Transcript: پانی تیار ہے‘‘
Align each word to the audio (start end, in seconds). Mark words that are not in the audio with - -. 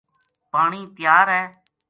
پانی 0.51 0.81
تیار 0.95 1.27
ہے‘‘ 1.37 1.43